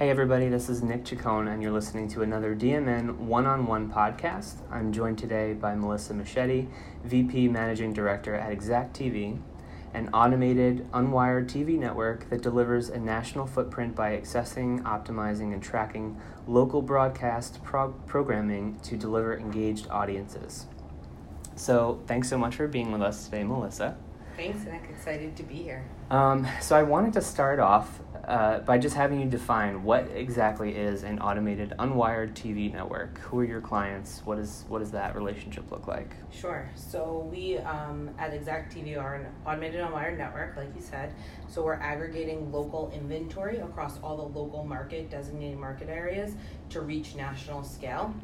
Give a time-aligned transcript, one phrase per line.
[0.00, 3.92] Hey, everybody, this is Nick Chacon, and you're listening to another DMN one on one
[3.92, 4.54] podcast.
[4.70, 6.68] I'm joined today by Melissa Machete,
[7.04, 9.38] VP Managing Director at Exact TV,
[9.92, 16.18] an automated, unwired TV network that delivers a national footprint by accessing, optimizing, and tracking
[16.46, 20.64] local broadcast prog- programming to deliver engaged audiences.
[21.56, 23.98] So, thanks so much for being with us today, Melissa.
[24.40, 24.84] Thanks, Nick.
[24.88, 25.84] Excited to be here.
[26.10, 30.74] Um, so, I wanted to start off uh, by just having you define what exactly
[30.74, 33.18] is an automated unwired TV network.
[33.18, 34.22] Who are your clients?
[34.24, 36.14] What is what does that relationship look like?
[36.32, 36.70] Sure.
[36.74, 41.12] So we um, at Exact TV are an automated unwired network, like you said.
[41.46, 46.32] So we're aggregating local inventory across all the local market designated market areas
[46.70, 48.14] to reach national scale.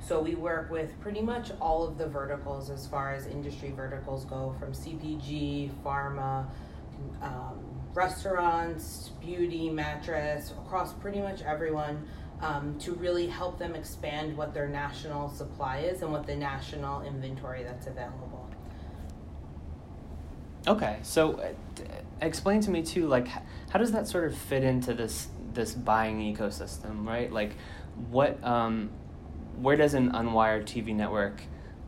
[0.00, 4.24] So we work with pretty much all of the verticals as far as industry verticals
[4.24, 6.46] go, from CPG, pharma.
[7.20, 12.06] Um, restaurants, beauty, mattress, across pretty much everyone
[12.42, 17.02] um, to really help them expand what their national supply is and what the national
[17.02, 18.48] inventory that's available.
[20.68, 21.52] Okay, so uh,
[22.20, 23.28] explain to me too, like
[23.70, 27.32] how does that sort of fit into this this buying ecosystem, right?
[27.32, 27.52] Like,
[28.10, 28.90] what, um,
[29.60, 31.40] where does an unwired TV network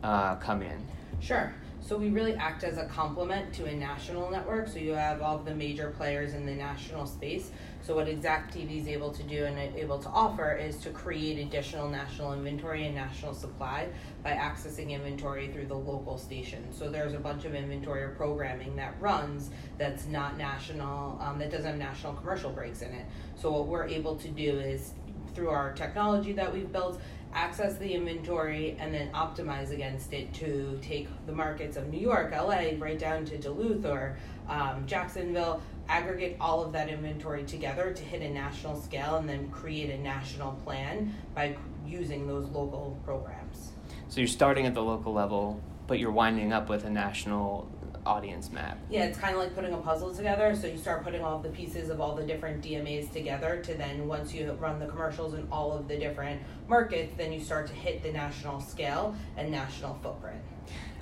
[0.03, 0.85] uh, come in?
[1.19, 1.53] Sure.
[1.81, 4.67] So we really act as a complement to a national network.
[4.67, 7.49] So you have all of the major players in the national space.
[7.81, 11.39] So what Exact TV is able to do and able to offer is to create
[11.39, 13.87] additional national inventory and national supply
[14.23, 16.63] by accessing inventory through the local station.
[16.71, 21.49] So there's a bunch of inventory or programming that runs that's not national, um, that
[21.49, 23.05] doesn't have national commercial breaks in it.
[23.35, 24.93] So what we're able to do is
[25.33, 26.99] through our technology that we've built
[27.33, 32.31] access the inventory and then optimize against it to take the markets of New York,
[32.31, 38.03] LA, right down to Duluth or um, Jacksonville, aggregate all of that inventory together to
[38.03, 41.55] hit a national scale and then create a national plan by
[41.85, 43.71] using those local programs.
[44.07, 47.69] So you're starting at the local level, but you're winding up with a national
[48.09, 48.79] audience map.
[48.89, 50.55] Yeah, it's kind of like putting a puzzle together.
[50.55, 54.07] So you start putting all the pieces of all the different DMAs together to then
[54.07, 57.73] once you run the commercials in all of the different markets, then you start to
[57.73, 60.41] hit the national scale and national footprint.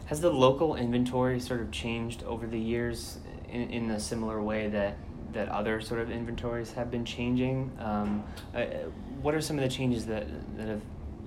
[0.08, 3.20] Has the local inventory sort of changed over the years
[3.50, 4.98] in, in a similar way that
[5.34, 7.72] that other sort of inventories have been changing?
[7.80, 8.24] Um,
[8.54, 8.66] uh,
[9.22, 10.82] what are some of the changes that that have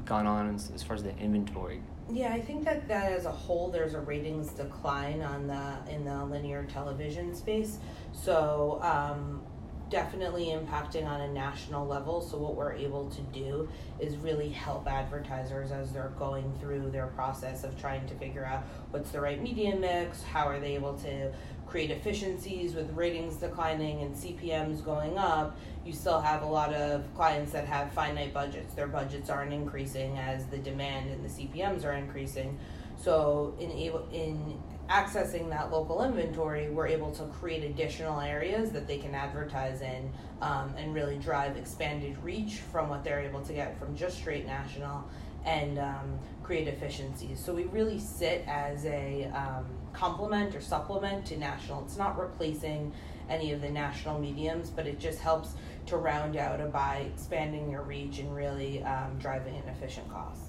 [0.05, 1.81] gone on as, as far as the inventory
[2.13, 6.05] yeah, I think that that as a whole, there's a ratings decline on the in
[6.05, 7.79] the linear television space.
[8.13, 9.43] So um,
[9.91, 12.21] definitely impacting on a national level.
[12.21, 13.69] So what we're able to do
[13.99, 18.63] is really help advertisers as they're going through their process of trying to figure out
[18.93, 21.33] what's the right media mix, how are they able to
[21.71, 27.05] create efficiencies with ratings declining and CPMs going up, you still have a lot of
[27.15, 28.75] clients that have finite budgets.
[28.75, 32.59] Their budgets aren't increasing as the demand and the CPMs are increasing.
[33.01, 34.61] So in able in
[34.91, 40.11] accessing that local inventory, we're able to create additional areas that they can advertise in
[40.43, 44.45] um, and really drive expanded reach from what they're able to get from just straight
[44.45, 45.09] national
[45.45, 47.43] and um, create efficiencies.
[47.43, 51.85] So we really sit as a um, complement or supplement to national.
[51.85, 52.93] It's not replacing
[53.29, 55.55] any of the national mediums, but it just helps
[55.87, 60.43] to round out a by expanding your reach and really um, driving an efficient cost.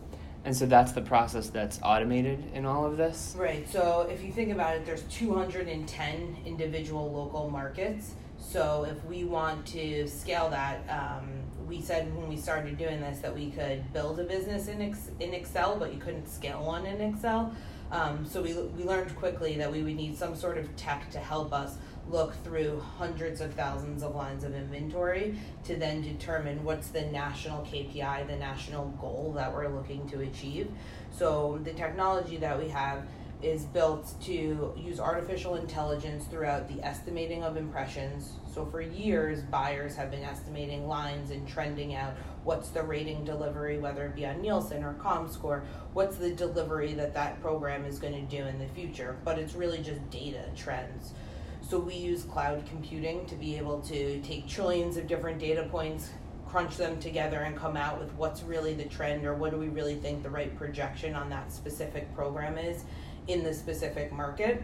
[0.43, 3.35] And so that's the process that's automated in all of this?
[3.37, 3.69] Right.
[3.69, 8.15] So if you think about it, there's 210 individual local markets.
[8.41, 11.29] So if we want to scale that, um,
[11.67, 15.11] we said when we started doing this that we could build a business in, Ex-
[15.19, 17.55] in Excel, but you couldn't scale one in Excel.
[17.91, 21.19] Um, so we, we learned quickly that we would need some sort of tech to
[21.19, 21.75] help us
[22.09, 27.63] look through hundreds of thousands of lines of inventory to then determine what's the national
[27.65, 30.69] KPI, the national goal that we're looking to achieve.
[31.11, 33.03] So the technology that we have
[33.43, 38.33] is built to use artificial intelligence throughout the estimating of impressions.
[38.53, 43.79] So for years, buyers have been estimating lines and trending out what's the rating delivery,
[43.79, 48.13] whether it be on Nielsen or ComScore, what's the delivery that that program is going
[48.13, 49.17] to do in the future.
[49.23, 51.13] But it's really just data trends.
[51.61, 56.09] So we use cloud computing to be able to take trillions of different data points,
[56.51, 59.69] crunch them together, and come out with what's really the trend or what do we
[59.69, 62.83] really think the right projection on that specific program is
[63.27, 64.61] in the specific market.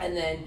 [0.00, 0.44] And then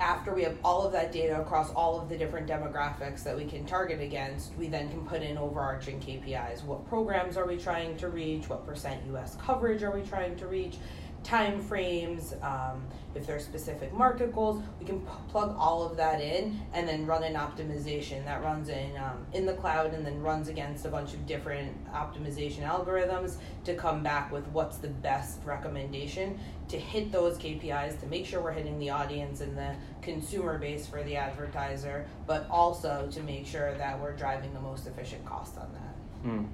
[0.00, 3.46] after we have all of that data across all of the different demographics that we
[3.46, 6.64] can target against, we then can put in overarching KPIs.
[6.64, 8.48] What programs are we trying to reach?
[8.50, 10.76] What percent US coverage are we trying to reach?
[11.24, 12.84] Time frames, um,
[13.14, 17.06] if there's specific market goals, we can p- plug all of that in and then
[17.06, 20.88] run an optimization that runs in um, in the cloud and then runs against a
[20.88, 26.38] bunch of different optimization algorithms to come back with what's the best recommendation
[26.68, 30.86] to hit those KPIs to make sure we're hitting the audience and the consumer base
[30.86, 35.56] for the advertiser, but also to make sure that we're driving the most efficient cost
[35.56, 36.28] on that.
[36.28, 36.48] Mm.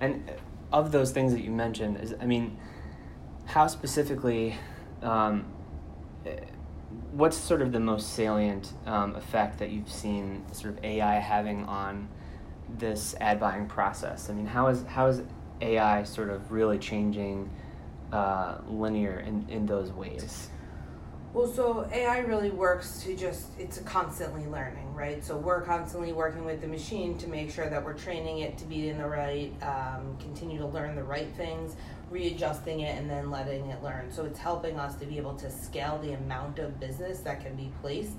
[0.00, 0.30] And
[0.72, 2.56] of those things that you mentioned, is I mean,
[3.50, 4.56] how specifically,
[5.02, 5.44] um,
[7.10, 11.64] what's sort of the most salient um, effect that you've seen sort of AI having
[11.64, 12.08] on
[12.78, 14.30] this ad buying process?
[14.30, 15.22] I mean, how is how is
[15.60, 17.50] AI sort of really changing
[18.12, 20.48] uh, linear in, in those ways?
[21.32, 25.24] Well, so AI really works to just, it's constantly learning, right?
[25.24, 28.66] So we're constantly working with the machine to make sure that we're training it to
[28.66, 31.74] be in the right, um, continue to learn the right things,
[32.10, 34.12] readjusting it, and then letting it learn.
[34.12, 37.56] So it's helping us to be able to scale the amount of business that can
[37.56, 38.12] be placed.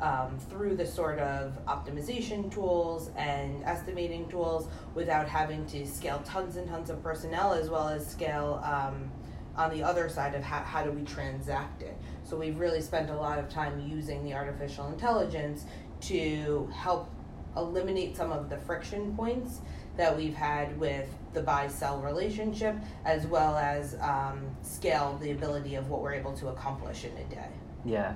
[0.00, 6.56] Um, through the sort of optimization tools and estimating tools without having to scale tons
[6.56, 9.10] and tons of personnel as well as scale um,
[9.56, 11.98] on the other side of how, how do we transact it.
[12.24, 15.66] So we've really spent a lot of time using the artificial intelligence
[16.02, 17.10] to help
[17.56, 19.60] eliminate some of the friction points
[19.96, 25.74] that we've had with the buy sell relationship, as well as um, scale the ability
[25.74, 27.48] of what we're able to accomplish in a day.
[27.84, 28.14] Yeah,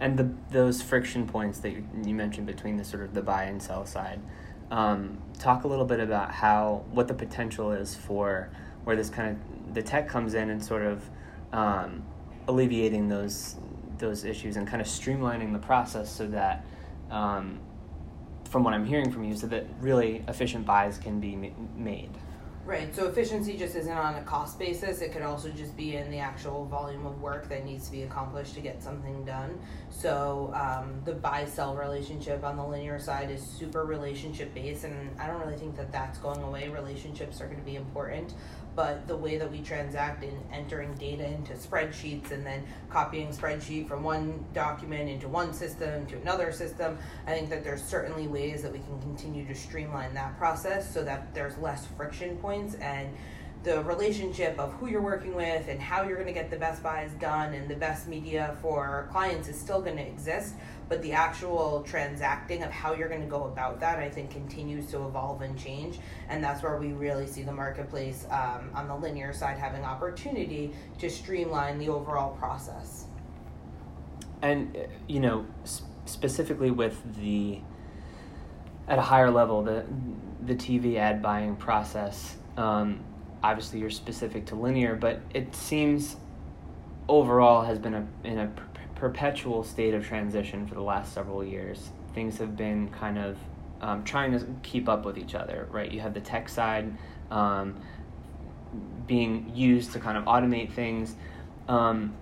[0.00, 3.62] and the those friction points that you, mentioned between the sort of the buy and
[3.62, 4.20] sell side.
[4.70, 8.50] Um, talk a little bit about how what the potential is for
[8.84, 11.02] where this kind of the tech comes in and sort of
[11.52, 12.02] um,
[12.46, 13.56] alleviating those
[13.98, 16.64] those issues and kind of streamlining the process so that
[17.10, 17.60] um,
[18.48, 22.10] from what I'm hearing from you, so that really efficient buys can be ma- made.
[22.68, 22.94] Right.
[22.94, 25.00] So efficiency just isn't on a cost basis.
[25.00, 28.02] It could also just be in the actual volume of work that needs to be
[28.02, 29.58] accomplished to get something done.
[29.88, 35.18] So um, the buy sell relationship on the linear side is super relationship based, and
[35.18, 36.68] I don't really think that that's going away.
[36.68, 38.34] Relationships are going to be important
[38.78, 43.88] but the way that we transact in entering data into spreadsheets and then copying spreadsheet
[43.88, 46.96] from one document into one system to another system,
[47.26, 51.02] I think that there's certainly ways that we can continue to streamline that process so
[51.02, 53.08] that there's less friction points and
[53.64, 56.82] the relationship of who you're working with and how you're going to get the best
[56.82, 60.54] buys done and the best media for clients is still going to exist
[60.88, 64.86] but the actual transacting of how you're going to go about that i think continues
[64.86, 68.94] to evolve and change and that's where we really see the marketplace um, on the
[68.94, 73.06] linear side having opportunity to streamline the overall process.
[74.42, 75.46] And uh, you know
[76.04, 77.60] specifically with the
[78.86, 79.84] at a higher level the
[80.46, 83.00] the tv ad buying process um,
[83.42, 86.16] obviously you're specific to linear but it seems
[87.08, 88.52] overall has been a, in a
[88.94, 91.90] perpetual state of transition for the last several years.
[92.14, 93.36] Things have been kind of
[93.80, 95.90] um, trying to keep up with each other, right?
[95.90, 96.96] You have the tech side
[97.30, 97.80] um,
[99.06, 101.14] being used to kind of automate things.
[101.68, 102.14] Um,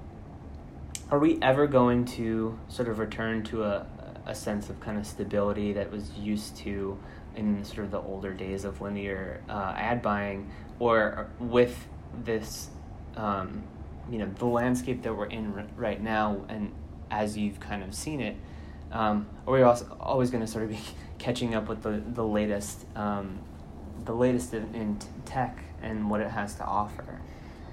[1.10, 3.86] are we ever going to sort of return to a,
[4.26, 6.98] a sense of kind of stability that was used to
[7.36, 11.86] in sort of the older days of linear uh, ad buying, or with
[12.24, 12.68] this
[13.16, 13.62] um,
[14.10, 16.72] you know the landscape that we're in r- right now, and
[17.10, 18.36] as you've kind of seen it,
[18.92, 20.80] um, are we also always going to sort of be
[21.18, 23.38] catching up with the the latest um,
[24.04, 27.20] the latest in, in tech and what it has to offer?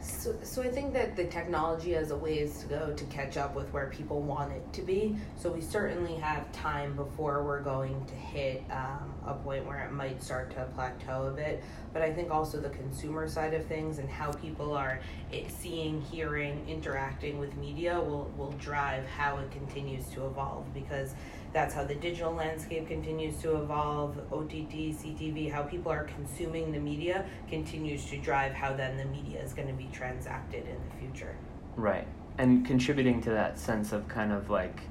[0.03, 3.55] So, so I think that the technology has a ways to go to catch up
[3.55, 5.15] with where people want it to be.
[5.37, 9.93] So we certainly have time before we're going to hit um, a point where it
[9.93, 11.63] might start to plateau a bit.
[11.93, 14.99] But I think also the consumer side of things and how people are
[15.47, 21.13] seeing, hearing, interacting with media will will drive how it continues to evolve because
[21.53, 24.17] that's how the digital landscape continues to evolve.
[24.31, 29.41] OTT, CTV, how people are consuming the media continues to drive how then the media
[29.41, 31.35] is going to be transacted in the future.
[31.75, 32.07] Right.
[32.39, 34.81] And contributing to that sense of kind of like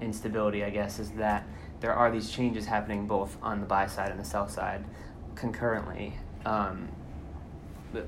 [0.00, 1.44] instability, I guess, is that
[1.80, 4.84] there are these changes happening both on the buy side and the sell side
[5.34, 6.14] concurrently.
[6.44, 6.88] Um,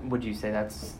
[0.04, 0.94] would you say that's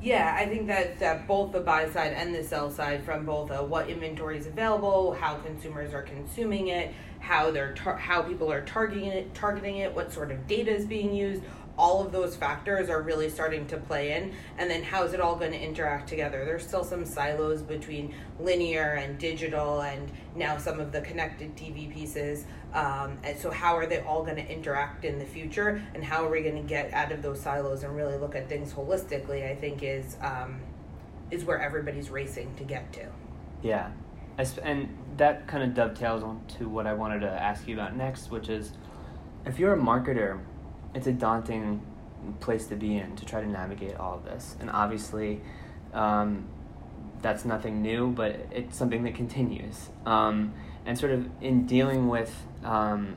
[0.00, 3.50] yeah, I think that, that both the buy side and the sell side, from both
[3.50, 8.50] uh, what inventory is available, how consumers are consuming it, how they're tar- how people
[8.52, 11.42] are targeting it, targeting it, what sort of data is being used,
[11.78, 14.32] all of those factors are really starting to play in.
[14.58, 16.44] And then how is it all going to interact together?
[16.44, 21.92] There's still some silos between linear and digital and now some of the connected tv
[21.92, 22.44] pieces.
[22.74, 25.80] Um, and so how are they all going to interact in the future?
[25.94, 28.48] And how are we going to get out of those silos and really look at
[28.48, 30.60] things holistically i think is um,
[31.30, 33.06] is where everybody's racing to get to.
[33.62, 33.90] Yeah,
[34.62, 38.48] and that kind of dovetails onto what I wanted to ask you about next, which
[38.48, 38.72] is
[39.44, 40.40] if you're a marketer,
[40.94, 41.82] it's a daunting
[42.40, 44.56] place to be in to try to navigate all of this.
[44.60, 45.40] And obviously,
[45.92, 46.48] um,
[47.22, 49.88] that's nothing new, but it's something that continues.
[50.06, 50.54] Um,
[50.86, 53.16] and sort of in dealing with, um,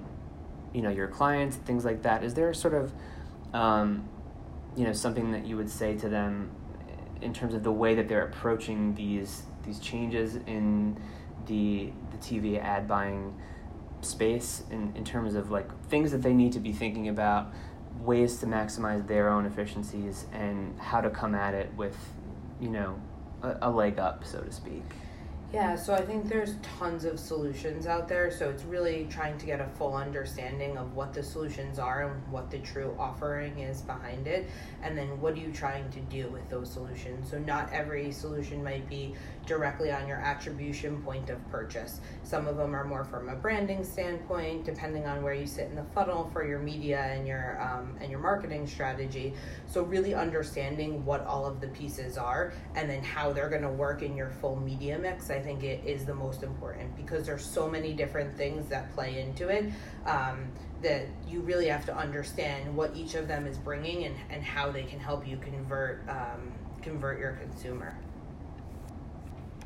[0.74, 2.94] you know, your clients, things like that, is there sort of,
[3.54, 4.08] um,
[4.75, 6.51] you know, something that you would say to them
[7.22, 10.98] in terms of the way that they're approaching these these changes in
[11.46, 13.36] the the TV ad buying
[14.05, 17.51] space in, in terms of like things that they need to be thinking about
[18.00, 21.96] ways to maximize their own efficiencies and how to come at it with
[22.60, 23.00] you know
[23.43, 24.84] a, a leg up so to speak
[25.53, 28.31] yeah, so I think there's tons of solutions out there.
[28.31, 32.31] So it's really trying to get a full understanding of what the solutions are and
[32.31, 34.50] what the true offering is behind it.
[34.81, 37.29] And then what are you trying to do with those solutions?
[37.29, 39.13] So not every solution might be
[39.46, 42.00] directly on your attribution point of purchase.
[42.24, 45.75] Some of them are more from a branding standpoint, depending on where you sit in
[45.75, 49.34] the funnel for your media and your um, and your marketing strategy.
[49.65, 53.70] So really understanding what all of the pieces are and then how they're going to
[53.70, 55.29] work in your full media mix.
[55.29, 59.21] I think it is the most important because there's so many different things that play
[59.21, 59.65] into it.
[60.05, 64.43] Um, that you really have to understand what each of them is bringing and, and
[64.43, 67.95] how they can help you convert um, convert your consumer.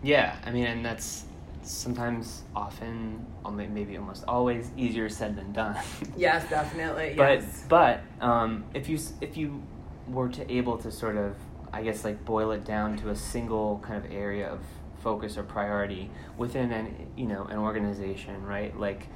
[0.04, 1.26] Yeah, I mean, and that's
[1.64, 5.76] sometimes, often, maybe almost always easier said than done.
[6.18, 7.14] yes, definitely.
[7.18, 7.66] but yes.
[7.68, 9.64] but um, if you if you
[10.08, 11.36] were to able to sort of,
[11.74, 14.60] I guess, like boil it down to a single kind of area of
[15.06, 18.78] focus or priority within an you know an organization, right?
[18.78, 19.08] Like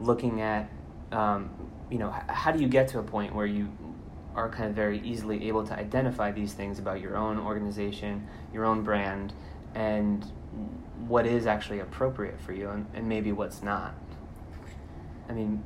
[0.00, 0.70] looking at
[1.10, 1.50] um,
[1.90, 3.68] you know h- how do you get to a point where you
[4.36, 8.64] are kind of very easily able to identify these things about your own organization, your
[8.64, 9.32] own brand,
[9.74, 10.24] and
[11.08, 13.94] what is actually appropriate for you and, and maybe what's not.
[15.28, 15.64] I mean,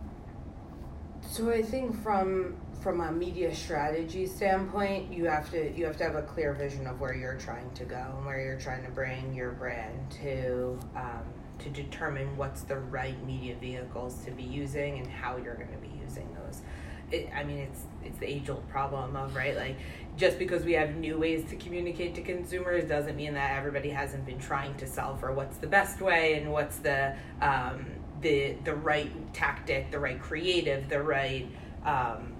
[1.21, 6.05] so I think from from a media strategy standpoint, you have to you have to
[6.05, 8.91] have a clear vision of where you're trying to go and where you're trying to
[8.91, 11.25] bring your brand to um,
[11.59, 15.79] to determine what's the right media vehicles to be using and how you're going to
[15.79, 16.63] be using those.
[17.11, 19.77] It, I mean, it's it's the age old problem of right like
[20.17, 24.27] just because we have new ways to communicate to consumers doesn't mean that everybody hasn't
[24.27, 27.87] been trying to solve for what's the best way and what's the um,
[28.21, 31.49] the the right tactic, the right creative, the right
[31.85, 32.35] um,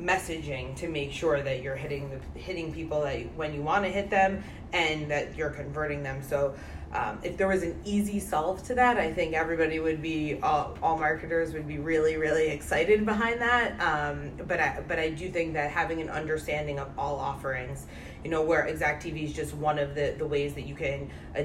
[0.00, 3.90] messaging to make sure that you're hitting the hitting people that when you want to
[3.90, 6.22] hit them and that you're converting them.
[6.22, 6.54] So
[6.92, 10.76] um, if there was an easy solve to that, I think everybody would be all,
[10.82, 13.80] all marketers would be really really excited behind that.
[13.80, 17.86] Um, but I, but I do think that having an understanding of all offerings,
[18.24, 21.10] you know, where Exact TV is just one of the the ways that you can.
[21.36, 21.44] Uh,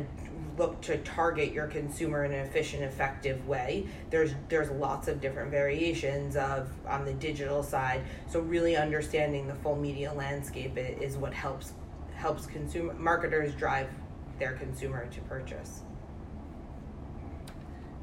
[0.60, 5.50] look to target your consumer in an efficient effective way there's there's lots of different
[5.50, 11.34] variations of on the digital side so really understanding the full media landscape is what
[11.34, 11.74] helps
[12.20, 13.88] helps consumer marketers drive
[14.40, 15.82] their consumer to purchase.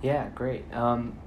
[0.02, 0.64] Yeah, great.
[0.72, 1.18] Um,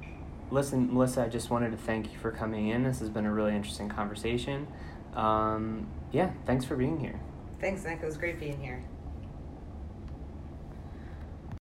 [0.52, 2.84] listen, Melissa, I just wanted to thank you for coming in.
[2.84, 4.68] This has been a really interesting conversation.
[5.16, 7.20] Um, yeah, thanks for being here.
[7.60, 8.00] Thanks, Nick.
[8.02, 8.82] It was great being here.